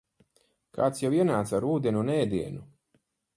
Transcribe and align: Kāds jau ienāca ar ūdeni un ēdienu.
Kāds 0.77 1.03
jau 1.03 1.11
ienāca 1.17 1.55
ar 1.59 1.67
ūdeni 1.75 2.01
un 2.03 2.11
ēdienu. 2.15 2.65